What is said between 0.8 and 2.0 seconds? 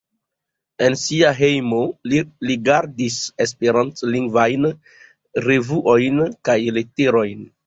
En sia hejmo